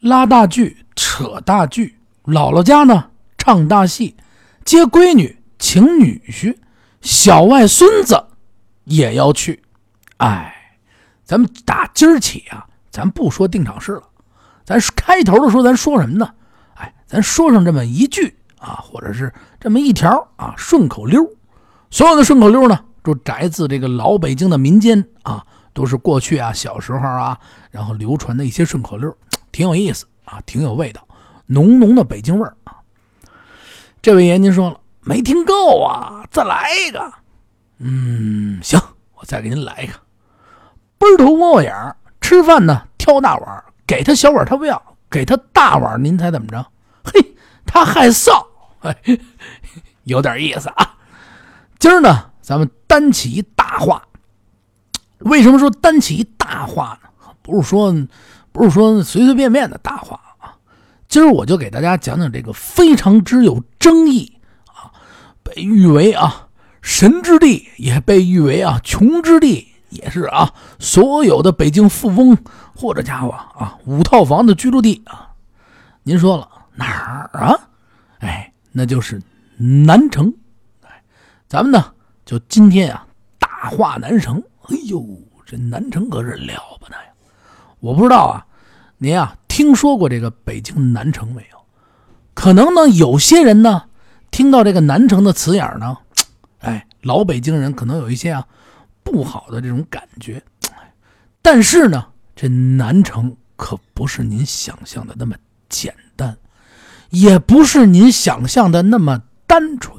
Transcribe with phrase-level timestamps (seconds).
[0.00, 4.16] 拉大锯、扯大锯，姥姥家呢唱大戏，
[4.64, 6.56] 接闺女、请女婿，
[7.02, 8.24] 小外孙子
[8.84, 9.62] 也要去。
[10.16, 10.78] 哎，
[11.24, 14.02] 咱们打今儿起啊，咱不说定场诗了，
[14.64, 16.30] 咱开头的时候咱说什么呢？
[16.74, 21.22] 哎，咱说上这么一句啊，或者是这么一条啊，顺口溜。
[21.90, 25.44] 所有的顺口溜呢，都摘自这个老北京的民间啊，
[25.74, 27.38] 都是过去啊小时候啊，
[27.70, 29.14] 然后流传的一些顺口溜，
[29.60, 31.06] 挺有意思啊，挺有味道，
[31.44, 32.76] 浓浓的北京味儿啊。
[34.00, 37.12] 这位爷您说了没听够啊，再来一个。
[37.76, 38.80] 嗯，行，
[39.12, 39.92] 我再给您来一个。
[40.96, 46.66] 奔头窝窝眼儿，吃饭呢挑大碗，给他小碗他不要，给他大碗您猜怎么着？
[47.04, 47.34] 嘿，
[47.66, 48.30] 他害臊，
[48.80, 48.96] 哎，
[50.04, 50.96] 有点意思啊。
[51.78, 54.02] 今儿呢，咱们单起一大话。
[55.18, 57.10] 为什么说单起一大话呢？
[57.42, 57.94] 不是说，
[58.60, 60.52] 不是说随随便便的大话啊。
[61.08, 64.92] 今儿我就给大家讲讲这个非常之有争议啊，
[65.42, 66.46] 被誉为啊
[66.82, 69.66] 神之地，也被誉为啊穷之地。
[69.88, 72.36] 也是啊，所有的北京富翁
[72.76, 75.30] 或者家伙啊，五套房的居住地啊，
[76.02, 77.58] 您说了哪儿啊？
[78.18, 79.20] 哎，那就是
[79.56, 80.30] 南城。
[80.82, 81.02] 哎，
[81.48, 81.92] 咱们呢
[82.26, 83.06] 就今天啊，
[83.38, 84.36] 大话南城。
[84.68, 85.02] 哎呦，
[85.46, 87.10] 这南城可是了不得呀！
[87.80, 88.46] 我不知道啊，
[89.02, 91.58] 您啊听说过这个北京南城没有？
[92.34, 93.84] 可能呢，有些人呢
[94.30, 95.96] 听到这个南城的词眼呢，
[96.60, 98.46] 哎，老北京人可能有一些啊。
[99.02, 100.40] 不好的这种感觉，
[101.40, 105.34] 但是呢，这南城可不是您想象的那么
[105.70, 106.36] 简单，
[107.08, 109.96] 也不是您想象的那么单纯。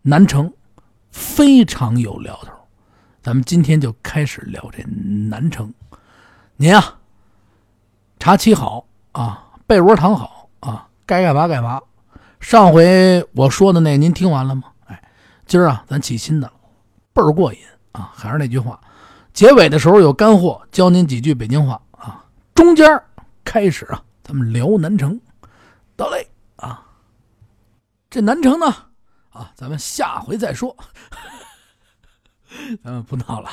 [0.00, 0.50] 南城
[1.10, 2.52] 非常有聊头，
[3.22, 4.82] 咱们今天就开始聊这
[5.28, 5.72] 南城。
[6.56, 6.97] 您啊，
[8.18, 11.80] 茶沏好啊，被窝躺好啊，该干嘛干嘛。
[12.40, 14.64] 上回我说的那您听完了吗？
[14.86, 15.02] 哎，
[15.46, 16.52] 今儿啊，咱起新的了，
[17.12, 17.58] 倍儿过瘾。
[17.92, 18.78] 啊，还是那句话，
[19.32, 22.24] 结尾的时候有干货，教您几句北京话啊。
[22.54, 22.86] 中间
[23.44, 25.20] 开始啊，咱们聊南城，
[25.96, 26.84] 得嘞啊。
[28.10, 28.66] 这南城呢，
[29.30, 30.76] 啊，咱们下回再说。
[32.84, 33.48] 咱们不闹了，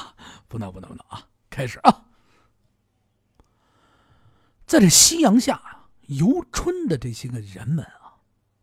[0.48, 1.22] 不闹不闹不闹啊！
[1.50, 2.02] 开始啊，
[4.66, 8.18] 在这夕阳下游春的这些个人们啊，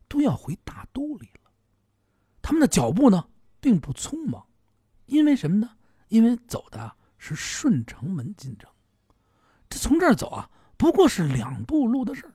[0.09, 1.51] 都要回大都里了。
[2.41, 3.29] 他们的脚步呢，
[3.61, 4.47] 并不匆忙。
[5.07, 5.71] 因为什么呢？
[6.09, 8.69] 因为走的是顺城门进城，
[9.69, 12.35] 这从这儿走啊，不过是两步路的事儿。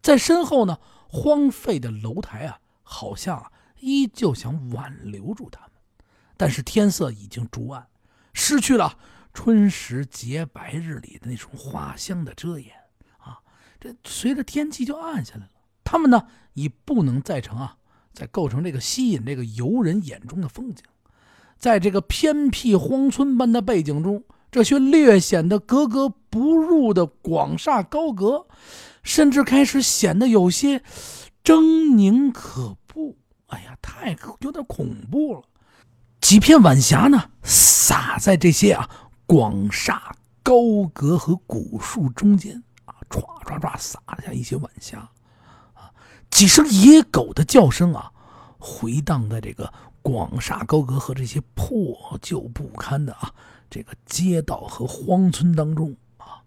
[0.00, 0.78] 在身后呢，
[1.08, 5.70] 荒废的楼台啊，好像啊，依旧想挽留住他们。
[6.36, 7.88] 但是天色已经逐暗，
[8.32, 8.98] 失去了
[9.32, 12.81] 春时节白日里的那种花香的遮掩。
[13.82, 15.50] 这随着天气就暗下来了，
[15.82, 17.76] 他们呢，已不能再成啊，
[18.14, 20.84] 再构成这个吸引这个游人眼中的风景。
[21.58, 24.22] 在这个偏僻荒村般的背景中，
[24.52, 28.46] 这些略显得格格不入的广厦高阁，
[29.02, 30.78] 甚至开始显得有些
[31.42, 31.60] 狰
[31.96, 33.16] 狞可怖。
[33.46, 35.42] 哎呀，太有点恐怖了！
[36.20, 38.88] 几片晚霞呢，洒在这些啊
[39.26, 42.62] 广厦高阁和古树中间，
[43.12, 44.98] 唰唰唰洒下一些晚霞
[45.74, 45.92] 啊，
[46.30, 48.10] 几声野狗的叫声啊，
[48.58, 49.72] 回荡在这个。
[50.04, 53.32] 广厦高阁和这些破旧不堪的啊，
[53.70, 56.42] 这个街道和荒村当中啊，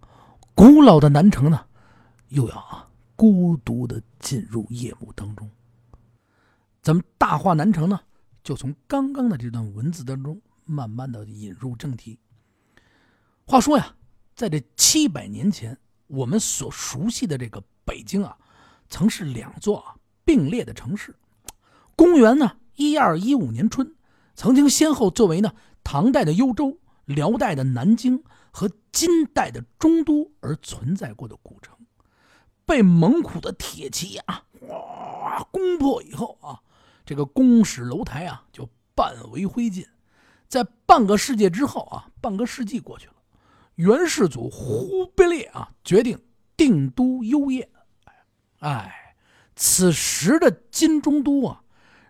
[0.54, 1.66] 古老的南城呢，
[2.28, 5.50] 又要啊孤独的进入夜幕当中。
[6.81, 7.98] 咱们大话南城呢，
[8.44, 12.20] 就从刚刚的这段文字当中慢慢的引入正题。
[13.46, 13.96] 话说呀，
[14.36, 15.78] 在这七百年前，
[16.08, 18.38] 我们所熟悉的这个北京啊，
[18.90, 21.16] 曾是两座啊并列的城市。
[21.96, 22.58] 公元呢？
[22.76, 23.96] 一二一五年春，
[24.36, 28.22] 曾经先后作为呢唐代的幽州、辽代的南京
[28.52, 31.74] 和金代的中都而存在过的古城，
[32.66, 36.60] 被蒙古的铁骑啊哇攻破以后啊，
[37.06, 39.86] 这个宫室楼台啊就半为灰烬。
[40.50, 43.13] 在半个世纪之后啊，半个世纪过去了，
[43.75, 46.19] 元世祖忽必烈啊决定
[46.57, 47.69] 定都幽烨。
[48.60, 49.16] 哎，
[49.56, 51.62] 此时的金中都啊。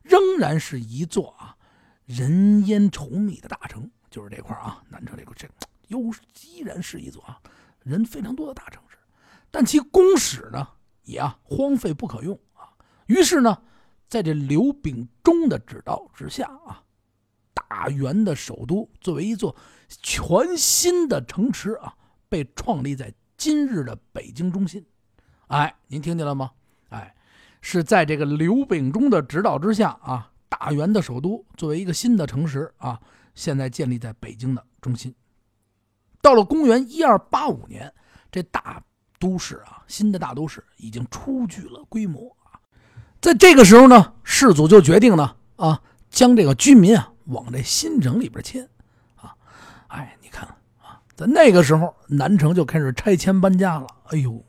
[0.04, 1.58] 仍然是一座啊
[2.06, 5.48] 人烟稠密的大城，就是这块啊南城这个这
[5.88, 6.00] 又
[6.44, 7.42] 依然是一座啊
[7.82, 8.98] 人非常多的大城市，
[9.50, 10.68] 但其宫室呢
[11.06, 12.70] 也啊荒废不可用啊。
[13.08, 13.60] 于是呢，
[14.08, 16.84] 在这刘秉忠的指导之下啊，
[17.68, 19.56] 大元的首都作为一座
[19.90, 21.94] 全新的城池啊，
[22.30, 24.86] 被创立在今日的北京中心
[25.48, 26.52] 哎，您听见了吗？
[26.90, 27.14] 哎，
[27.62, 33.00] 是在这个刘秉忠的指导之下啊，大元的首都作为一个新的城池啊，
[33.34, 35.14] 现在建立在北京的中心。
[36.22, 37.94] 到了公元一二八五年，
[38.32, 38.82] 这大
[39.20, 42.58] 都市啊，新的大都市已经初具了规模啊。
[43.22, 48.68] 在这个时候呢，世祖就决定呢啊，将这个居民啊往这新城里边迁
[49.16, 49.36] 啊。
[49.88, 50.48] 哎，你看
[50.82, 53.88] 啊，在那个时候，南城就开始拆迁搬家了。
[54.08, 54.44] 哎呦，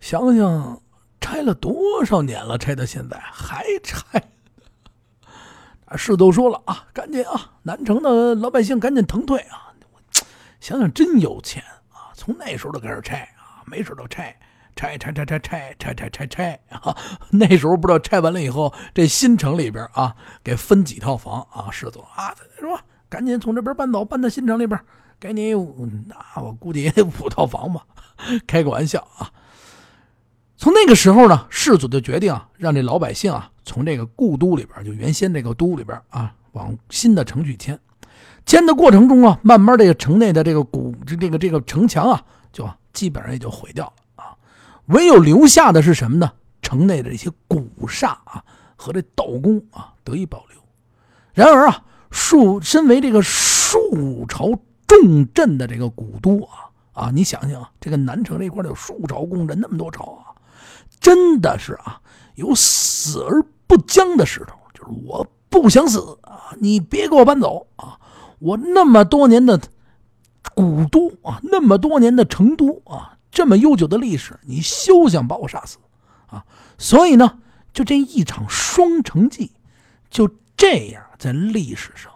[0.00, 0.82] 想想
[1.20, 4.22] 拆了多少年了，拆到现在还拆。
[5.96, 9.74] 世都说了啊，赶紧啊，南城的老百姓赶紧腾退啊。
[10.60, 12.12] 想想真有钱啊！
[12.14, 14.38] 从那时候就开始拆啊，没事都拆，
[14.80, 16.96] 拆拆拆拆拆拆拆拆拆啊！
[17.32, 21.70] 那时候不知道拆完了以后，这新城里边啊，给分几套房啊？
[21.70, 22.82] 世祖啊，是吧？
[23.06, 24.80] 赶紧从这边搬走，搬到新城里边，
[25.18, 27.84] 给你那我估计也得五套房吧？
[28.46, 29.30] 开个玩笑啊！
[30.56, 37.78] 从那个时候呢，世祖就决定啊，让这老百姓啊，从这个故都里边，就原先这个都里边啊，往新的城去迁。
[38.46, 43.92] 迁的过程中啊，慢慢这个城内的这个古这个这个城墙啊，就基本上也就毁掉了。
[44.90, 46.32] 唯有留下的是什么呢？
[46.62, 48.44] 城内的这些古刹啊
[48.76, 50.60] 和这道宫啊得以保留。
[51.32, 54.46] 然而啊，树身为这个数朝
[54.86, 60.36] 重镇的这个古都啊啊，你想想啊，这个南城这块有数朝宫镇，那么多朝啊，
[61.00, 62.00] 真的是啊，
[62.34, 67.98] 有死而不僵的势头，就是我不想死啊，你别给我搬走啊。
[68.38, 69.60] 我那么多年的
[70.54, 75.78] 古都啊，那么多年的成都啊，这么悠久的历史，你休想把我杀死
[76.26, 76.44] 啊！
[76.78, 77.38] 所以呢，
[77.72, 79.52] 就这一场双城记，
[80.10, 82.12] 就这样在历史上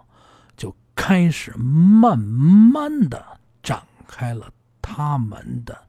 [0.56, 4.50] 就开始慢慢的展开了
[4.82, 5.86] 他们的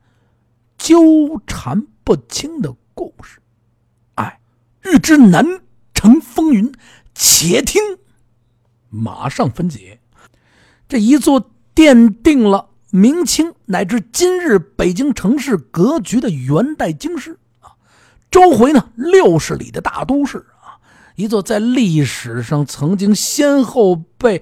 [0.77, 3.39] 纠缠不清的故事。
[4.15, 4.39] 哎，
[4.83, 5.61] 欲知南
[5.93, 6.71] 城风云，
[7.13, 7.81] 且听
[8.89, 9.99] 马上分解。
[10.87, 17.75] 这一座奠定了明清乃至今日北京城市格局的元代京师啊，
[18.31, 20.79] 周回呢六十里的大都市啊，
[21.17, 24.41] 一座在历史上曾经先后被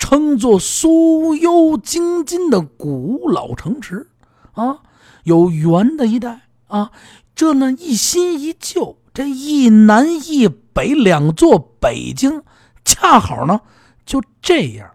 [0.00, 4.08] 称作苏幽京津的古老城池
[4.54, 4.80] 啊，
[5.22, 6.90] 有元的一代啊，
[7.36, 12.42] 这呢一新一旧，这一南一北两座北京，
[12.84, 13.60] 恰好呢
[14.04, 14.90] 就这样。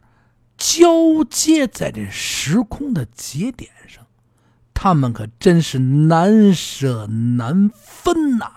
[0.64, 4.06] 交接在这时空的节点上，
[4.76, 8.52] 他们可真是难舍难分呐！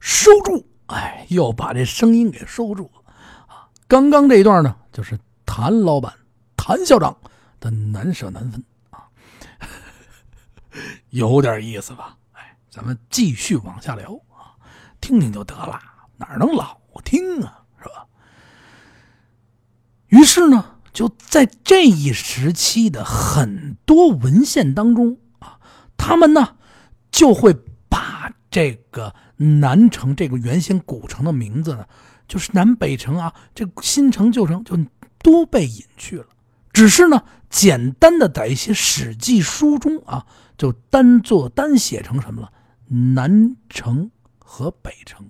[0.00, 0.66] 收住！
[0.86, 3.12] 哎，又把这声音给收住了
[3.46, 3.68] 啊！
[3.86, 6.10] 刚刚这一段呢，就是谭老板、
[6.56, 7.14] 谭校长
[7.60, 9.04] 的难舍难分啊，
[11.10, 12.16] 有点意思吧？
[12.32, 14.56] 哎，咱们继续往下聊啊，
[14.98, 15.78] 听听就得了，
[16.16, 16.74] 哪能老？
[16.96, 18.06] 好听啊，是吧？
[20.08, 25.60] 于是呢，就在这一时期的很多文献当中啊，
[25.98, 26.56] 他们呢
[27.10, 27.54] 就会
[27.90, 31.86] 把这个南城这个原先古城的名字呢，
[32.26, 34.78] 就是南北城啊，这新城旧城就
[35.18, 36.24] 都被隐去了。
[36.72, 40.24] 只是呢，简单的在一些史记书中啊，
[40.56, 42.50] 就单做单写成什么了？
[42.88, 45.28] 南城和北城。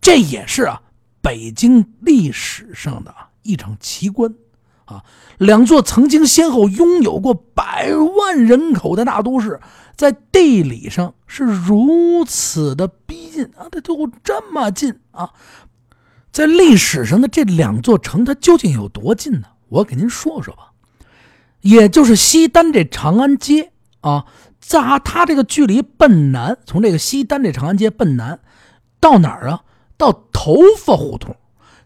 [0.00, 0.82] 这也是啊，
[1.20, 4.34] 北京历史上的一场奇观，
[4.84, 5.04] 啊，
[5.38, 9.60] 两座曾经先后拥有过百万人口的大都市，
[9.96, 15.30] 在地理上是如此的逼近啊，它就这么近啊，
[16.32, 19.48] 在历史上的这两座城，它究竟有多近呢？
[19.68, 20.72] 我给您说说吧，
[21.60, 24.24] 也就是西单这长安街啊，
[24.60, 28.40] 在它这个距离奔南，从这个西单这长安街奔南
[29.00, 29.62] 到哪儿啊？
[29.98, 31.36] 到头发胡同，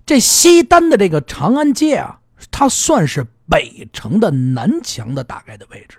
[0.06, 2.20] 这西单的这个长安街啊，
[2.52, 5.98] 它算是北城的南墙的大概的位置。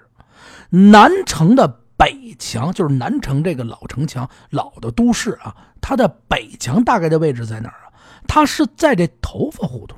[0.70, 1.68] 南城的
[1.98, 7.92] 北墙就是南城这个老城墙，老的都市啊，它的北墙大概的位置在哪儿啊？
[8.28, 9.98] 它是在这头发胡同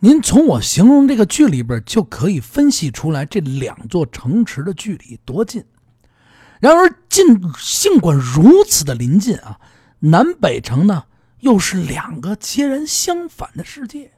[0.00, 5.64] 您从我形容这个距离边就可以分析出来这两座城池的距离多近。
[6.60, 9.58] 然而，尽尽管如此的临近啊，
[9.98, 11.02] 南北城呢？
[11.40, 14.12] 又是两个截然相反的世界，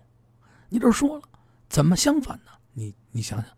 [0.69, 1.23] 你这说了，
[1.69, 2.53] 怎么相反呢？
[2.75, 3.49] 你你想想，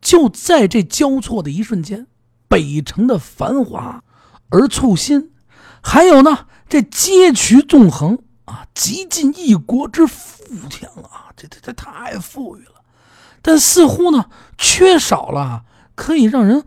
[0.00, 2.06] 就在这交错的一瞬间，
[2.48, 4.02] 北城的繁华
[4.50, 5.30] 而簇新，
[5.82, 12.82] 还有呢，这街渠纵横啊，极尽一国之富强啊，这这这太富裕了。
[13.40, 16.64] 但似乎呢缺少了可以让人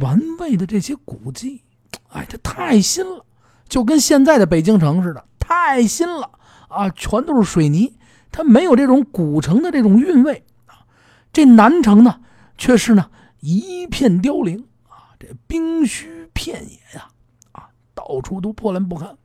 [0.00, 1.62] 玩味的这些古迹。
[2.10, 3.26] 哎，这太新了，
[3.68, 6.30] 就跟现在的北京城似的，太新了
[6.68, 6.88] 啊！
[6.88, 7.94] 全都是水泥，
[8.30, 10.88] 它没有这种古城的这种韵味啊。
[11.30, 12.20] 这南城呢，
[12.56, 17.08] 却是呢一片凋零啊，这冰虚片野呀，
[17.52, 19.18] 啊，到处都破烂不堪。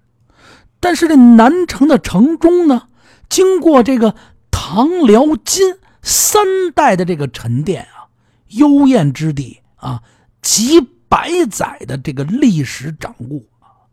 [0.81, 2.89] 但是这南城的城中呢，
[3.29, 4.13] 经过这个
[4.51, 6.43] 唐辽金三
[6.75, 8.11] 代的这个沉淀啊，
[8.49, 10.03] 幽燕之地啊，
[10.41, 13.87] 几百载的这个历史掌故啊，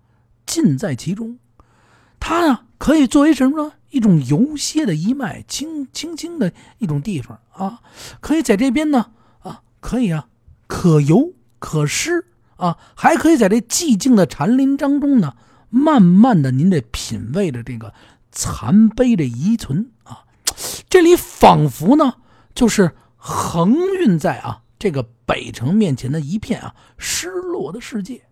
[0.44, 1.38] 尽在其中。
[2.26, 3.72] 它呢，可以作为什么呢？
[3.90, 7.82] 一种游歇的一脉，轻轻轻的一种地方啊，
[8.22, 10.26] 可以在这边呢啊，可以啊，
[10.66, 12.24] 可游可诗
[12.56, 15.34] 啊，还可以在这寂静的禅林当中呢。
[15.68, 17.92] 慢慢的，您得品味着这个
[18.32, 20.24] 残碑的遗存啊，
[20.88, 22.14] 这里仿佛呢
[22.54, 28.22] 就是横运在啊这个北城面前的一片啊失落的世界，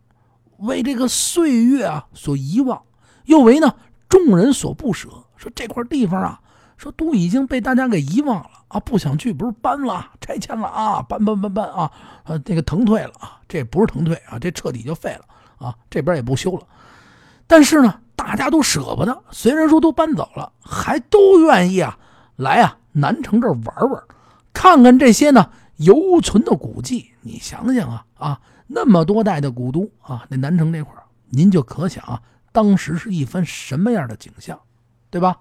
[0.61, 2.85] 为这个岁月啊所遗忘，
[3.33, 3.75] 又为呢
[4.09, 5.09] 众人所不舍。
[5.37, 6.41] 说这块地方啊，
[6.77, 11.91] 说都已经被大家给遗忘了啊，不想去，不是搬了、拆迁了啊，搬搬搬搬啊，
[12.25, 15.25] 呃，那个腾退了啊，这不是腾退啊，这彻底就废了
[15.67, 16.63] 啊，这边也不修了。
[17.47, 19.23] 但是呢，大家都舍不得。
[19.31, 21.99] 虽然说都搬走了，还都愿意啊
[22.37, 24.03] 来啊南城这玩玩，
[24.53, 27.11] 看看这些呢犹存的古迹。
[27.23, 30.93] 你想想啊啊，那么多代的古都啊，那南城这块
[31.31, 32.23] 您就可想啊，
[32.53, 34.61] 当时是一番什么样的景象，
[35.11, 35.41] 对吧？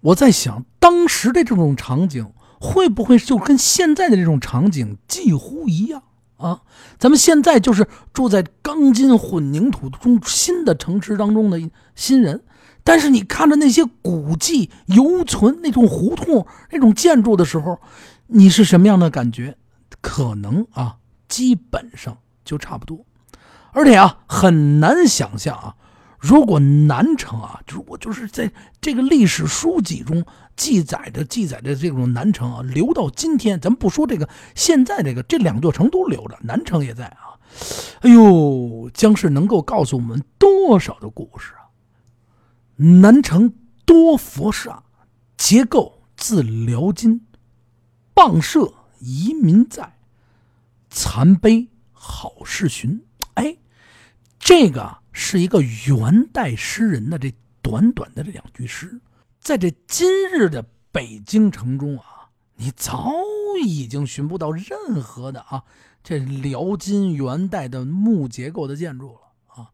[0.00, 6.02] 我在想，当时的这种场景会不会就跟现在的这种场景几乎一样？
[6.36, 6.62] 啊，
[6.98, 11.60] 咱们现在就是住在钢筋混凝土中新的城池当中的
[11.94, 12.42] 新人，
[12.82, 17.78] 但是你看着那些古迹犹存那种胡同那种建筑的时候，
[18.28, 19.58] 你是什么样的感觉？
[20.00, 20.96] 可能啊，
[21.28, 23.04] 基本上就差不多，
[23.72, 25.76] 而且啊，很难想象啊。
[26.18, 30.22] 如果南城啊，如果就是在这个历史书籍中
[30.54, 37.40] 记载着记载着这种南城啊，留到今天，咱们不说这个现在这个这两座城都留着，南城也在啊，
[38.02, 41.72] 哎呦，将是能够告诉我们多少的故事啊！
[42.76, 43.54] 南城
[43.86, 44.82] 多佛刹，
[45.38, 47.26] 结构自辽金，
[48.12, 49.96] 傍社遗民在，
[50.90, 53.02] 残碑好事寻。
[54.40, 54.98] 这个。
[55.12, 59.00] 是一个元代诗人的这短短的这两句诗，
[59.40, 63.12] 在这今日的北京城中啊，你早
[63.60, 65.64] 已经寻不到任何的啊
[66.04, 69.72] 这辽金元代的木结构的建筑了啊，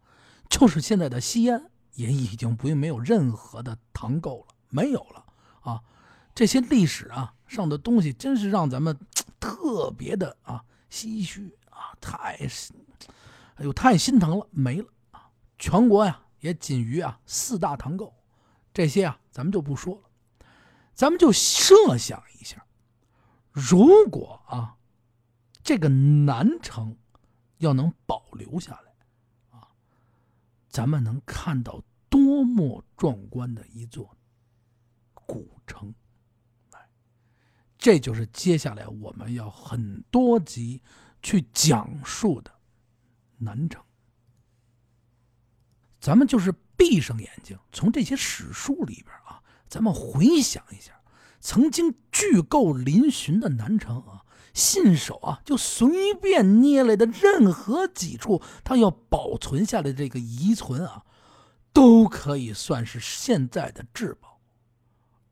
[0.49, 5.25] 就是现在的西安也已经不没有任何的唐构了，没有了
[5.61, 5.83] 啊，
[6.35, 8.99] 这些历史啊上的东西真是让咱们
[9.39, 12.39] 特别的啊唏嘘啊，太，
[13.57, 15.31] 哎呦太心疼了，没了啊。
[15.59, 18.15] 全国呀，也仅余啊四大唐构，
[18.73, 20.47] 这些啊咱们就不说了，
[20.95, 22.65] 咱们就设想一下，
[23.51, 24.77] 如果啊
[25.63, 26.97] 这个南城
[27.59, 29.69] 要能保留下来啊，
[30.69, 34.17] 咱们能看到多么壮观的一座
[35.15, 35.95] 古城，
[36.73, 36.89] 哎，
[37.79, 40.83] 这就是接下来我们要很多集
[41.23, 42.55] 去讲述的
[43.39, 43.83] 南城。
[46.01, 50.93] 咱们就是闭上眼睛，从这些史书里边啊，咱们回想一下，
[51.41, 54.25] 曾经巨构嶙峋的南城啊，
[54.55, 61.05] 信手啊就随便捏来的任何几处，它要保存下来这个遗存啊，
[61.73, 64.41] 都可以算是现在的至宝。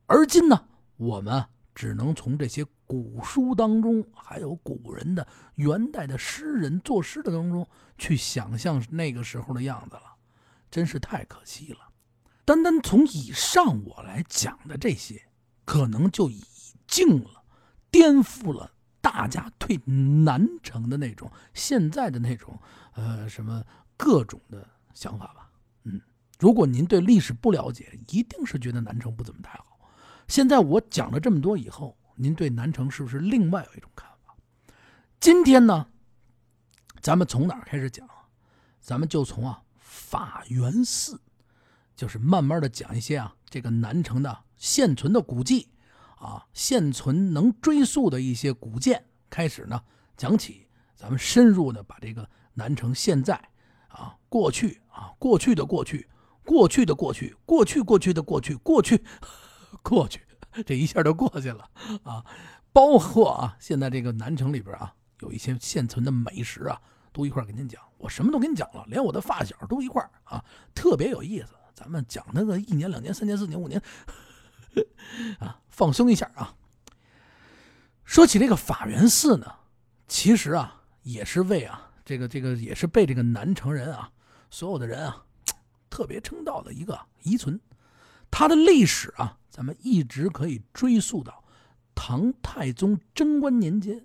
[0.06, 10.02] 而今呢，我们只能从这些古书当中，还有古人的元代的诗人作诗的当中，去想象那个时候的样子了。
[10.70, 11.78] 真是太可惜了，
[12.44, 15.22] 单单从以上我来讲的这些，
[15.64, 16.42] 可能就已
[16.86, 17.44] 经了
[17.92, 22.58] 颠覆了大家对南城的那种现在的那种
[22.94, 23.64] 呃什么
[23.96, 25.48] 各种的想法吧。
[25.84, 26.00] 嗯，
[26.40, 29.78] 如果您对历史不了解，一定是觉得南城不怎么太好。
[30.26, 34.34] 现在我讲了这么多以后，您对南城是不是另外有一种看法？
[35.20, 35.88] 今天呢，
[37.00, 38.08] 咱们从哪儿开始讲？
[38.80, 39.60] 咱们就从啊。
[39.86, 41.20] 法源寺，
[41.96, 45.68] 就是慢慢的讲一些啊，这个南城的现存的古迹，
[46.16, 49.82] 啊，现存能追溯的一些古建，开始呢
[50.16, 53.34] 讲起，咱们深入的把这个南城现在
[53.88, 56.08] 啊，过去啊，过去的过去，
[56.44, 59.04] 过去的过去，过去过去的过去，过去
[59.82, 60.23] 过去，
[60.66, 61.68] 这一下就过去了
[62.02, 62.24] 啊。
[62.72, 66.80] 包括啊，现在这个南城里边啊，有一些现存的美食啊，
[67.12, 67.80] 都一块给您讲。
[67.98, 70.44] 我什么都给你讲了，连我的发小都一块啊，
[70.74, 71.54] 特别有意思。
[71.72, 73.80] 咱们讲那个一年、两年、三年、四年、五年，
[75.38, 76.54] 啊，放松一下啊。
[78.04, 79.46] 说起这个法源寺呢，
[80.06, 84.10] 其实啊，也是为啊，这个这个也是被这个南城人啊，
[84.50, 85.24] 所有的人啊，
[85.88, 87.58] 特别称道的一个遗存。
[88.36, 91.44] 它的历史啊，咱们一直可以追溯到。
[91.94, 94.04] 唐太宗贞观年间，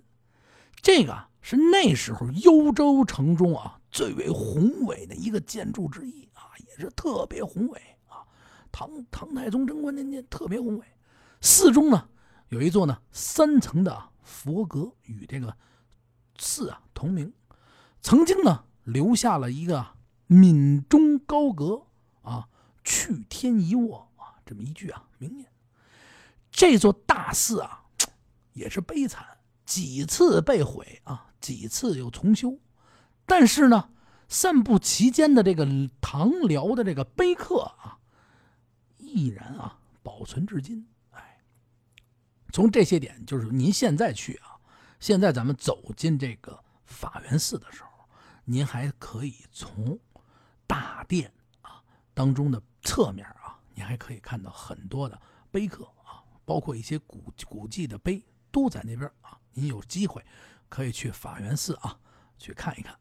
[0.80, 8.22] 这个是那时候幽州城中啊最为宏伟的一个建筑之一啊，也是特别宏伟啊。
[8.70, 10.86] 唐唐太宗贞观年间特别宏伟，
[11.40, 12.08] 寺中呢
[12.50, 15.56] 有一座呢三层的佛阁，与这个
[16.38, 17.32] 寺啊同名，
[18.00, 19.84] 曾经呢留下了一个
[20.28, 21.82] “闽中高阁
[22.22, 22.48] 啊，
[22.84, 24.06] 去天一卧”
[24.50, 25.48] 这么一句啊明年。
[26.50, 27.78] 这座大寺啊。
[28.52, 29.24] 也是悲惨，
[29.64, 32.58] 几次被毁啊，几次又重修，
[33.24, 33.90] 但是呢，
[34.28, 35.64] 散布其间的这个
[36.00, 38.00] 唐辽的这个碑刻啊，
[38.98, 40.84] 依然啊保存至今。
[41.12, 41.40] 哎，
[42.52, 44.58] 从这些点，就是您现在去啊，
[44.98, 47.90] 现在咱们走进这个法源寺的时候，
[48.44, 49.96] 您还可以从
[50.66, 51.80] 大殿啊
[52.12, 53.24] 当中的侧面，
[53.80, 55.18] 你还可以看到很多的
[55.50, 58.22] 碑刻啊，包括一些古古迹的碑。
[58.52, 59.38] 都在那边啊！
[59.52, 60.20] 您有机会
[60.68, 61.96] 可以去法源寺啊，
[62.36, 62.92] 去看一看。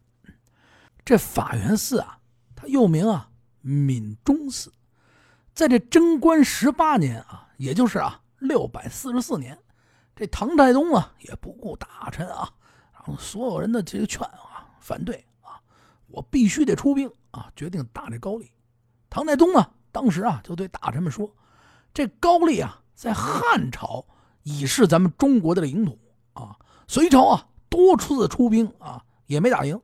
[1.04, 2.20] 这法源寺啊，
[2.56, 3.32] 它又名啊
[3.62, 4.72] 闽中寺，
[5.56, 9.58] 在这贞观十八年啊，也就是啊六百四十四年，
[10.16, 12.54] 这唐太宗啊也不顾大臣啊，
[12.94, 15.60] 然后所有人的这个劝啊反对啊，
[16.06, 18.52] 我必须得出兵啊，决定打这高丽。
[19.10, 21.30] 唐太宗啊，当时啊就对大臣们说
[21.94, 24.06] ：“这高丽啊，在汉朝。”
[24.44, 26.00] 已是咱们中国的领土
[26.34, 26.58] 啊！
[26.88, 29.80] 隋朝啊，多次出兵啊，也没打赢。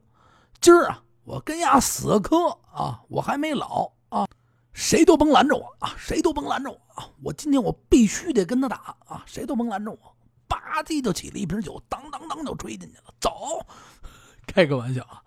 [0.62, 4.26] 今儿啊，我跟丫死磕啊，我还没老啊，
[4.74, 7.06] 谁都甭拦着我啊，谁都甭拦着我啊！
[7.22, 10.16] 我今天我必须得跟他打啊，谁都甭拦着我！
[10.48, 13.14] 吧唧就起了一瓶酒，当当当就吹进去了。
[13.20, 13.64] 走，
[14.48, 15.22] 开个玩笑啊！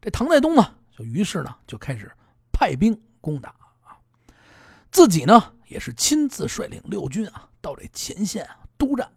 [0.00, 2.12] 这唐太宗呢，就于是呢就开始
[2.52, 3.56] 派兵攻打，
[4.94, 8.58] 自己呢也是亲自率领六军啊到这前线啊。
[8.78, 9.10] 督战，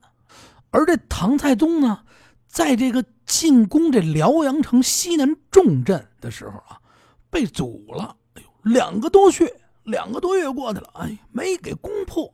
[0.71, 2.03] 而这唐太宗呢，
[2.47, 6.81] 在这个进攻这辽阳城西南重镇的时候啊，
[7.29, 8.15] 被阻了。
[8.33, 12.27] 哎呦，两个多月，两个多月过去了，哎，没给攻破。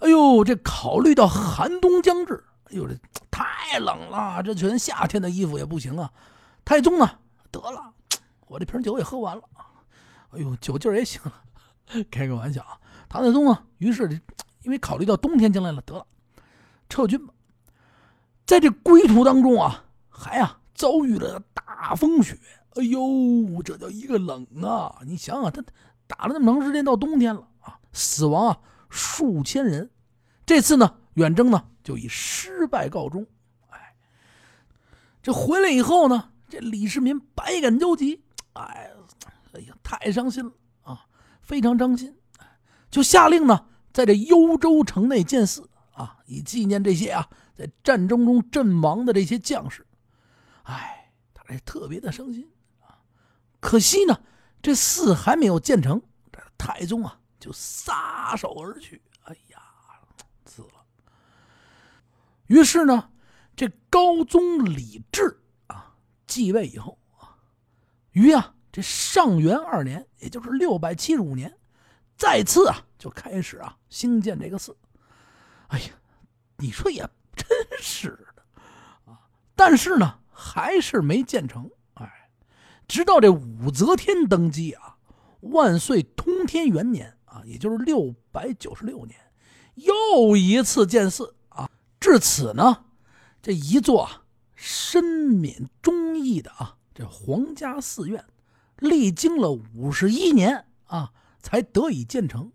[0.00, 2.96] 哎呦，这考虑到寒冬将至，哎呦，这
[3.30, 6.10] 太冷了，这全夏天的衣服也不行啊。
[6.64, 7.08] 太宗呢，
[7.52, 7.92] 得了，
[8.48, 9.42] 我这瓶酒也喝完了。
[10.30, 11.32] 哎呦，酒劲也醒了。
[12.10, 14.20] 开个玩笑啊，唐太宗啊，于是
[14.62, 16.06] 因为考虑到冬天将来了，得了。
[16.88, 17.32] 撤军吧，
[18.46, 22.38] 在这归途当中啊，还啊遭遇了大风雪。
[22.76, 25.00] 哎呦，这叫一个冷啊！
[25.06, 25.62] 你想想，他
[26.06, 28.58] 打了那么长时间，到冬天了啊，死亡啊
[28.90, 29.90] 数千人。
[30.44, 33.26] 这次呢，远征呢就以失败告终。
[33.70, 33.94] 哎，
[35.22, 38.22] 这回来以后呢，这李世民百感交集。
[38.54, 38.90] 哎，
[39.52, 40.52] 哎呀，太伤心了，
[41.44, 42.16] 非常伤心。
[42.90, 45.70] 就下令呢，在这幽州城内建寺。
[45.92, 49.86] 啊，以纪念这些啊，在战争中阵亡的这些将士，
[50.64, 52.98] 哎，他这特别的伤心啊。
[53.60, 54.20] 可惜呢，
[54.60, 56.02] 这寺还没有建成，
[56.32, 59.00] 这太宗啊就撒手而去。
[59.22, 59.62] 哎呀，
[60.46, 60.84] 死了。
[62.48, 63.10] 于是呢，
[63.54, 65.94] 这高宗李治啊
[66.26, 67.38] 继位以后啊，
[68.10, 71.56] 于啊这上元二年，也就是六百七十五年，
[72.16, 74.76] 再次啊就开始啊兴建这个寺。
[75.68, 75.90] 哎呀，
[76.56, 77.46] 你说也真
[77.80, 78.42] 是的
[79.04, 79.30] 啊！
[79.54, 81.70] 但是呢，还是没建成。
[81.94, 82.28] 哎，
[82.88, 84.96] 直到这武则天登基啊，
[85.38, 89.16] 万岁通天元年啊，也就是六百九十六年，
[89.76, 91.70] 又一次建寺啊。
[92.00, 92.86] 至此呢，
[93.40, 94.24] 这一座啊
[94.56, 98.24] 深缅忠义的啊，这皇家寺院，
[98.78, 102.52] 历经了五十一年啊，才得以建成。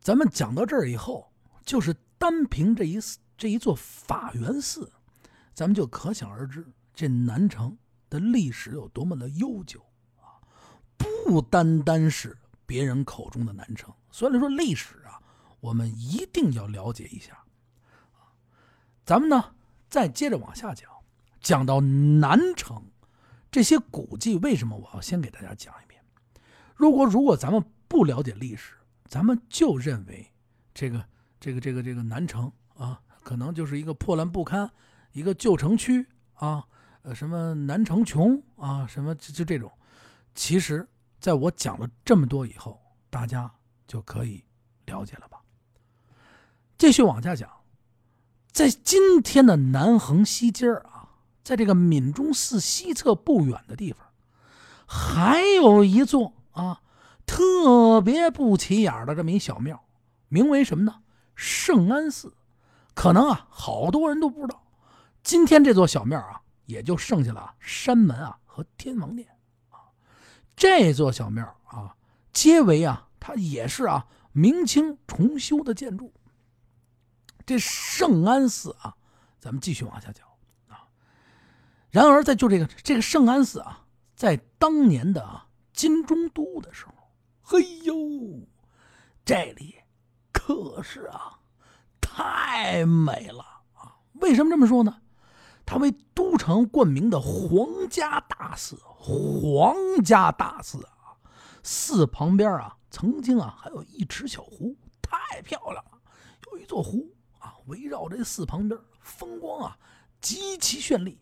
[0.00, 1.32] 咱们讲到这儿以后，
[1.64, 1.94] 就是。
[2.16, 2.98] 单凭这一
[3.36, 4.90] 这一座法源寺，
[5.52, 7.76] 咱们就可想而知，这南城
[8.08, 9.84] 的历史有多么的悠久
[10.22, 10.40] 啊！
[10.96, 15.20] 不单单是别人口中的南城，所以说历史啊，
[15.60, 17.36] 我们一定要了解一下
[19.04, 19.54] 咱们呢，
[19.90, 20.88] 再接着往下讲，
[21.40, 22.82] 讲到南城
[23.54, 26.02] 这些古迹，为什么我要先给大家讲一遍？
[26.74, 30.28] 如果如果咱们不了解历史，咱们就认为
[30.74, 31.04] 这个。
[31.38, 34.68] 这个这个这个南城啊，可能就是一个破烂不堪，
[35.12, 36.66] 一个旧城区啊，
[37.02, 39.70] 呃，什么南城穷啊，什么就就这种。
[40.34, 40.88] 其实，
[41.20, 43.52] 在我讲了这么多以后，大家
[43.86, 44.42] 就可以
[44.86, 45.38] 了解了吧？
[46.78, 47.50] 继续往下讲，
[48.50, 50.93] 在今天的南横西街啊，
[51.44, 54.06] 在这个闽中寺西侧不远的地方，
[54.86, 56.80] 还有一座啊
[57.26, 59.84] 特别不起眼的这么一小庙，
[60.28, 61.02] 名为什么呢？
[61.36, 62.32] 圣安寺，
[62.94, 64.64] 可能啊，好多人都不知道。
[65.22, 69.28] 今天这座小庙啊，也就剩下了山门啊和天王殿
[69.70, 69.92] 啊。
[70.56, 71.94] 这座小庙啊，
[72.32, 76.12] 皆为啊，它也是啊明清重修的建筑。
[77.44, 78.94] 这圣安寺啊，
[79.40, 80.23] 咱们继续往下讲。
[81.94, 86.92] 然而，在就这个这个圣安寺啊，在当年的啊金中都的时候，
[87.40, 87.94] 嘿呦，
[89.24, 89.76] 这里。
[90.32, 91.38] 可是啊，
[92.00, 93.94] 太美了啊！
[94.14, 94.96] 为什么这么说呢？
[95.64, 101.14] 它为都城冠名的皇家大寺，皇家大寺啊，
[101.62, 106.00] 寺旁边啊，曾经啊还有一池小湖，太漂亮了。
[106.50, 109.78] 有一座湖啊，围绕这寺旁边，风光啊
[110.20, 111.20] 极其绚丽。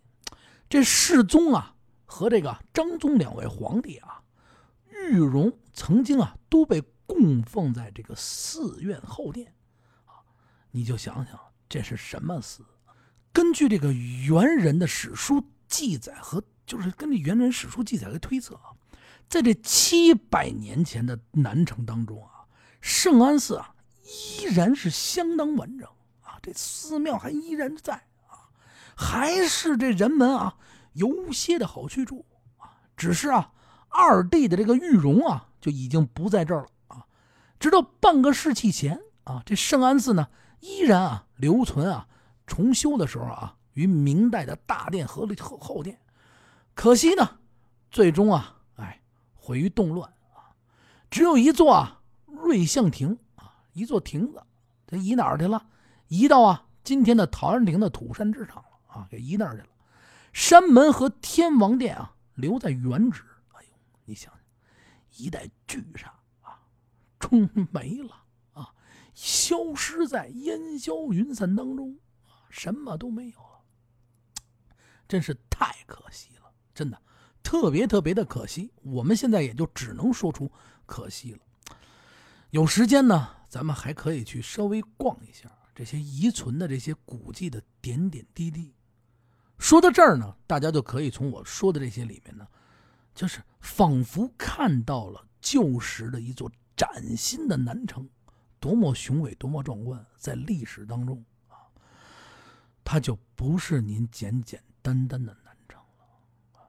[0.72, 4.22] 这世宗啊和这个张宗两位皇帝啊，
[4.90, 6.82] 玉容曾经啊都被。
[7.04, 9.52] 供奉在这个寺院后殿，
[10.06, 10.24] 啊，
[10.70, 12.64] 你就想想这是什么寺？
[13.34, 18.72] 根据这个猿人的史书记载和就是根据猿人史书记载来推测啊，
[19.28, 22.46] 在这七百年前的南城当中啊，
[22.80, 25.86] 圣安寺啊依然是相当完整
[26.22, 28.06] 啊，这寺庙还依然在，
[29.02, 30.56] 还是这人们啊
[30.92, 32.24] 游歇的好去处
[32.58, 33.52] 啊，只是啊
[33.88, 37.04] 二弟的这个玉容啊就已经不在这儿了啊。
[37.58, 40.28] 直到半个世纪前啊，这圣安寺呢
[40.60, 42.06] 依然啊留存啊，
[42.46, 45.98] 重修的时候啊，与明代的大殿和后后殿。
[46.74, 47.38] 可惜呢，
[47.90, 49.02] 最终啊，哎，
[49.34, 50.54] 毁于动乱啊，
[51.10, 54.42] 只有一座啊瑞相亭啊，一座亭子，
[54.86, 55.66] 这移哪儿去了？
[56.08, 59.68] 移到啊今天的陶然亭的土山之上啊，给移那儿去了。
[60.32, 63.22] 山门和天王殿啊留在原址。
[63.52, 63.68] 哎呦，
[64.04, 64.42] 你想想，
[65.16, 66.10] 一代巨煞。
[67.18, 68.74] 终没了啊，
[69.14, 73.62] 消失在烟消云散当中啊，什么都没有了，
[75.06, 77.00] 真是太可惜了，真的
[77.40, 78.72] 特别特别的可惜。
[78.82, 80.50] 我们现在也就只能说出
[80.84, 81.38] 可惜了。
[82.50, 88.74] 有时间呢，咱们还可以去稍微逛一下这些遗存的这些古迹的点点滴滴。
[89.62, 92.44] 说到这儿呢，大家就可以从我说的这些里面呢，
[93.14, 96.50] 就是仿佛看到了旧时的一座。
[96.74, 98.08] 崭新的南城，
[98.58, 101.68] 多么雄伟，多么壮观，在历史当中啊，
[102.82, 105.78] 它就不是您简简单单的南城
[106.54, 106.60] 了。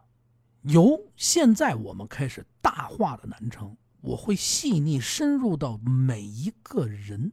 [0.62, 7.32] 由现在我们开始大化的南城，我会细腻深入到每一个人，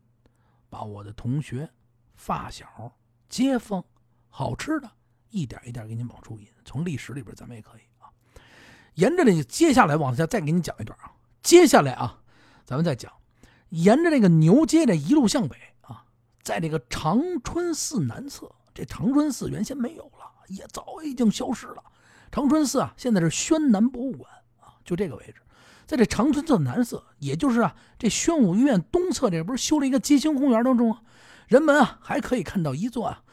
[0.71, 1.69] 把我的同学、
[2.15, 2.97] 发小、
[3.29, 3.85] 街坊，
[4.31, 4.91] 好吃的，
[5.31, 6.47] 一点一点给您往出引。
[6.65, 8.11] 从历史里边，咱们也可以啊，
[8.95, 11.13] 沿着这接下来往下再给你讲一段啊，
[11.43, 12.19] 接下来啊。
[12.65, 13.13] 咱们再讲，
[13.71, 16.05] 沿着这个牛街这一路向北啊，
[16.41, 21.83] 在这个长春寺南侧，这长春寺原先没有了，也早已经消失了。
[22.31, 25.43] 长春寺啊，现在是宣南博物馆啊，就这个位置，
[25.85, 31.03] 在这长春寺南侧，也就是啊，这宣武医院东侧，这不是修了一个街心公园当中啊，
[31.49, 33.25] 人们啊还可以看到一座啊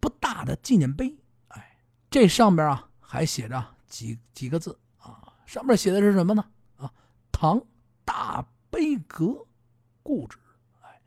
[0.00, 1.14] 不大的纪念碑，
[1.48, 1.78] 哎，
[2.10, 6.44] 这上边啊还写着几几个字啊，上面写的是什么呢？
[6.76, 6.92] 啊，
[7.30, 7.62] 唐。
[8.02, 9.46] 大悲阁
[10.02, 10.36] 故址，
[10.82, 11.00] 哎，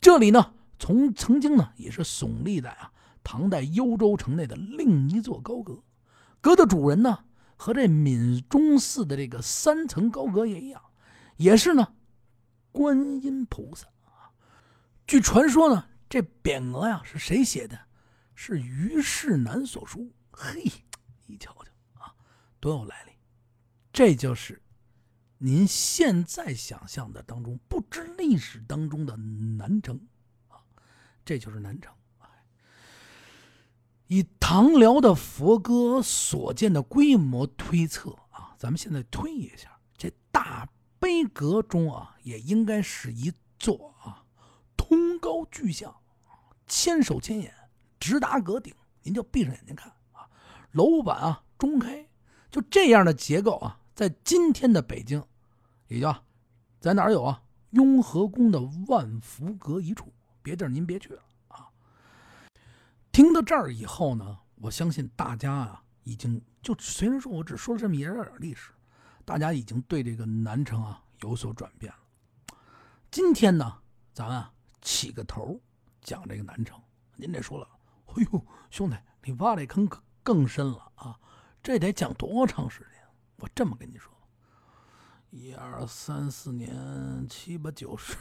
[0.00, 2.90] 这里呢，从曾经呢也是耸立在啊
[3.22, 5.82] 唐代幽州城内的另一座高阁，
[6.40, 7.24] 阁的主人呢
[7.56, 10.80] 和这闽中寺的这个三层高阁也一样，
[11.36, 11.92] 也是呢
[12.72, 14.32] 观音菩萨啊。
[15.06, 17.78] 据传说呢，这匾额呀是谁写的？
[18.36, 20.12] 是于世南所书。
[20.30, 20.62] 嘿，
[21.26, 22.14] 你瞧瞧啊，
[22.60, 23.12] 多有来历！
[23.92, 24.62] 这就是。
[25.38, 30.00] 您现在想象的当中，不知历史当中的南城
[30.48, 30.64] 啊，
[31.24, 31.92] 这就是南城。
[34.06, 40.66] 以唐辽的佛阁所见的规模推测啊，咱们现在推一下，这大
[40.98, 44.24] 悲阁中啊，也应该是一座啊，
[44.76, 45.94] 通高巨像，
[46.66, 47.52] 千手千眼，
[47.98, 48.74] 直达阁顶。
[49.02, 50.28] 您就闭上眼睛看啊，
[50.72, 52.06] 楼板啊中开，
[52.50, 53.78] 就这样的结构啊。
[53.94, 55.24] 在今天的北京，
[55.88, 56.24] 也叫
[56.80, 57.42] 在哪儿有啊？
[57.70, 61.68] 雍和宫的万福阁一处，别地儿您别去了啊。
[63.12, 68.70] 听到这儿以后呢，我相信大家啊，已经就虽然说我只说了这么一点点历史，
[69.24, 72.56] 大家已经对这个南城啊有所转变了。
[73.10, 73.78] 今天呢，
[74.12, 75.60] 咱啊起个头
[76.00, 76.80] 讲这个南城。
[77.16, 77.68] 您这说了，
[78.16, 79.88] 哎呦，兄弟，你挖这坑
[80.22, 81.18] 更深了啊！
[81.62, 83.02] 这得讲多长时间？
[83.36, 84.10] 我这么跟你说，
[85.30, 88.16] 一二三四年，七八九十，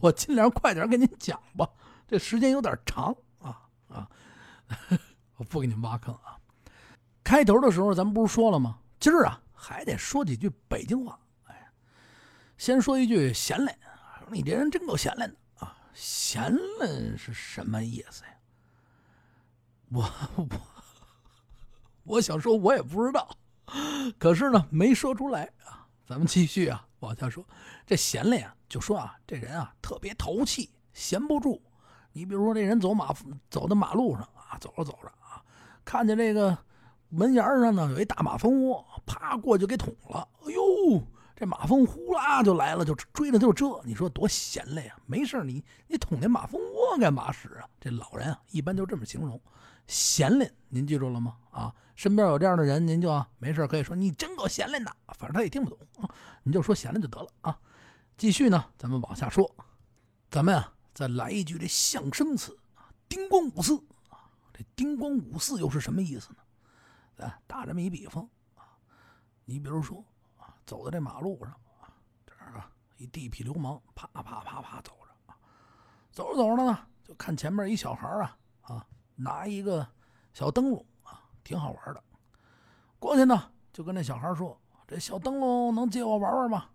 [0.00, 1.68] 我尽量快点给您讲吧。
[2.08, 4.08] 这时间有点长啊啊！
[5.36, 6.38] 我不给您挖坑啊。
[7.22, 8.78] 开头的时候，咱们不是说了吗？
[8.98, 11.18] 今儿啊，还得说几句北京话。
[11.44, 11.70] 哎，
[12.56, 13.78] 先说一句闲来，
[14.28, 15.34] 你这人真够闲来的。
[15.92, 18.30] 闲了是什么意思呀？
[19.92, 20.48] 我我
[22.04, 23.36] 我想说，我也不知道，
[24.18, 25.86] 可是呢，没说出来啊。
[26.06, 27.44] 咱们继续啊，往下说。
[27.86, 31.60] 这闲了呀，就说啊，这人啊特别淘气，闲不住。
[32.12, 33.14] 你比如说，这人走马
[33.48, 35.42] 走到马路上啊，走着走着啊，
[35.84, 36.56] 看见这个
[37.08, 40.26] 门沿上呢有一大马蜂窝，啪过去给捅了。
[40.44, 41.02] 哎呦！
[41.40, 44.94] 这马蜂呼啦就来了，就追的就这，你说多闲了呀？
[45.06, 47.66] 没事你你捅那马蜂窝干嘛使啊？
[47.80, 49.40] 这老人啊，一般就这么形容，
[49.86, 51.38] 闲练，您记住了吗？
[51.50, 55.78] 啊，身边有这样的人，您就啊没事可以说你真够闲练的，反正他也听不懂，
[56.42, 57.58] 你就说闲了就得了啊。
[58.18, 59.50] 继续呢，咱们往下说，
[60.30, 63.76] 咱们啊再来一句这相声词啊，丁光五四
[64.10, 67.24] 啊，这丁光五四又是什么意思呢？
[67.24, 68.76] 啊，打这么一比方啊，
[69.46, 70.04] 你比如说。
[70.70, 71.90] 走在这马路上啊，
[72.24, 75.36] 这儿啊一地痞流氓，啪啪啪啪走着啊，
[76.12, 79.84] 走着走着呢，就看前面一小孩啊啊，拿一个
[80.32, 82.00] 小灯笼啊，挺好玩的。
[83.00, 84.56] 过去呢，就跟那小孩说
[84.86, 86.70] ：“这小灯笼能借我玩玩吗？”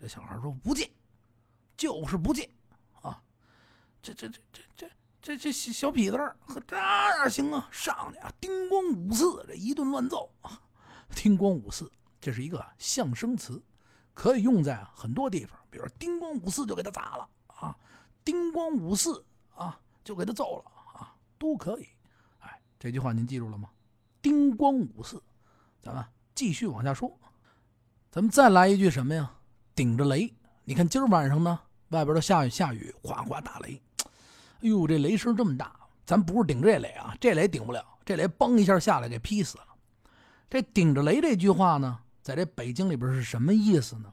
[0.00, 0.90] 这小孩说：“不借，
[1.76, 2.50] 就是不借
[3.02, 3.22] 啊。”
[4.00, 6.34] 这这这这这这这小痞子儿，
[6.66, 7.68] 这样行啊？
[7.70, 10.58] 上去啊，叮咣五四，这一顿乱揍啊，
[11.14, 11.92] 叮咣五四。
[12.26, 13.62] 这是一个象声词，
[14.12, 17.78] 可以用在很多地方，比如说叮咣五四就给他砸了啊，
[18.24, 20.64] 叮咣五四啊就给他揍了
[20.98, 21.86] 啊，都可以。
[22.40, 23.70] 哎，这句话您记住了吗？
[24.20, 25.22] 叮咣五四，
[25.80, 27.16] 咱们继续往下说。
[28.10, 29.32] 咱们再来一句什么呀？
[29.76, 30.34] 顶着雷。
[30.64, 31.60] 你看今儿晚上呢，
[31.90, 33.80] 外边都下雨，下雨哗哗打雷。
[34.02, 34.08] 哎
[34.62, 39.64] 呦，这雷声这么大，咱不是顶这雷啊，这雷顶不了，这雷嘣一下下来给劈死了。
[40.50, 42.00] 这顶着雷这句话呢？
[42.26, 44.12] 在这北京里边是什么意思呢？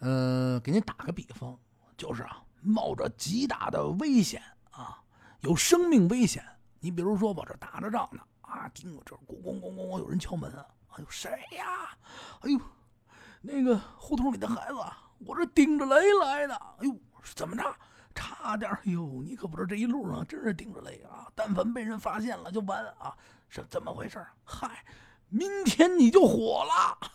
[0.00, 1.58] 呃，给您打个比方，
[1.96, 5.02] 就是啊，冒着极大的危险啊，
[5.40, 6.44] 有生命危险。
[6.78, 11.96] 你比如说，我这打着仗呢，啊，听我这咣咣咣咣咣有人敲门啊，哎呦，谁呀？
[12.40, 12.60] 哎呦，
[13.40, 14.76] 那个胡同里的孩子，
[15.20, 16.54] 我这顶着雷来的。
[16.54, 16.94] 哎呦，
[17.34, 17.64] 怎么着？
[18.14, 21.26] 差点，哎呦，你可不知道这一路上真是顶着雷啊！
[21.34, 23.16] 但凡被人发现了就完啊！
[23.48, 24.22] 是怎么回事？
[24.44, 24.84] 嗨。
[25.28, 27.10] 明天你就火了，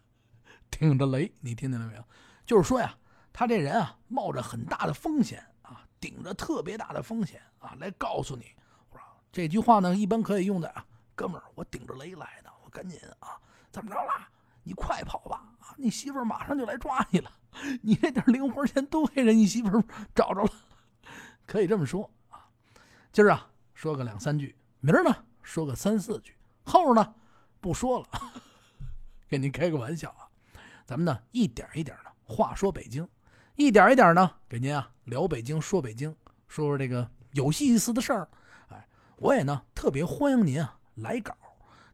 [0.70, 2.04] 顶着雷，你听见了没有？
[2.46, 2.96] 就是说呀，
[3.32, 8.54] 他这人啊，冒着很大的风险啊，顶着特别大的风险啊，来告诉你，
[8.90, 13.36] 我说这句话呢，一般可以用在啊，哥们儿，我顶着雷来的，我赶紧啊，
[13.70, 14.28] 怎么着啦？
[14.62, 17.30] 你快跑吧，啊，你媳妇儿马上就来抓你了，
[17.82, 20.50] 你这点零花钱都给人你媳妇儿找着了，
[21.44, 22.48] 可以这么说啊。
[23.12, 27.14] 今儿啊，说个两三句，明儿呢，说个三四句，后呢。
[27.60, 28.06] 不说了，
[29.28, 30.28] 跟您开个玩笑啊，
[30.86, 33.06] 咱们呢一点一点的话说北京，
[33.56, 36.14] 一点一点呢给您啊聊北京，说北京，
[36.46, 38.28] 说说这个有意思的事儿。
[38.68, 41.36] 哎，我也呢特别欢迎您啊来稿。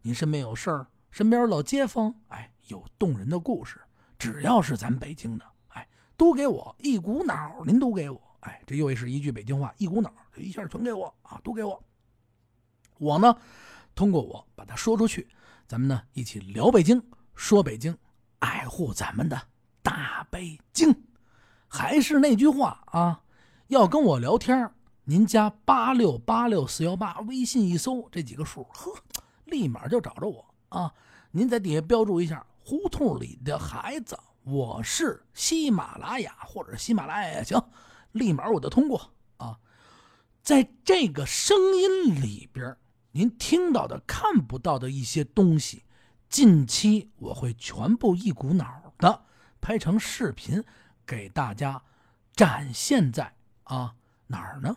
[0.02, 3.80] 您身边有事儿，身边老街坊，哎，有动人的故事，
[4.18, 8.20] 只要是咱北京的，哎，都给我一股脑，您都给我。
[8.40, 11.82] 哎，这又是一句北京话，一股脑，一下全给我啊，都给我。
[12.98, 13.34] 我呢，
[13.94, 15.26] 通过我把它说出去。
[15.66, 17.02] 咱们呢一起聊北京，
[17.34, 17.96] 说北京，
[18.38, 19.48] 爱护咱们的
[19.82, 20.94] 大北京。
[21.66, 23.22] 还是那句话啊，
[23.68, 24.70] 要跟我聊天
[25.04, 28.94] 您加八六八六四幺八，微信一搜这几个数，呵，
[29.46, 30.92] 立马就找着我啊。
[31.30, 37.60] 您在底下标注一下“胡同里的孩子”，我是喜马拉雅或者喜马拉雅行，
[38.12, 39.58] 立马我就通过啊。
[40.42, 42.76] 在这个声音里边。
[43.16, 45.84] 您听到的、看不到的一些东西，
[46.28, 49.24] 近期我会全部一股脑的
[49.60, 50.64] 拍成视频，
[51.06, 51.80] 给大家
[52.32, 53.94] 展现在啊
[54.26, 54.76] 哪儿呢？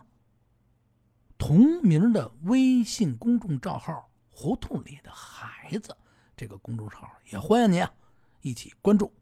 [1.36, 5.96] 同名的微信公众账号“胡同里的孩子”
[6.36, 7.92] 这个公众号也欢迎您啊
[8.42, 9.12] 一起关注。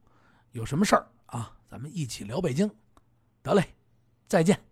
[0.52, 2.70] 有什么事儿啊，咱们一起聊北京。
[3.42, 3.74] 得嘞，
[4.28, 4.65] 再见。